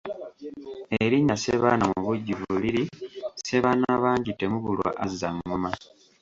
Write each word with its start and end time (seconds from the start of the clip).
Erinnya 1.03 1.35
Ssebaana 1.37 1.83
mubujjuvu 1.91 2.51
liri 2.61 2.83
ssebaana 3.39 3.89
bangi 4.03 4.31
temubulwa 4.39 4.89
azza 5.05 5.29
ngoma. 5.35 5.71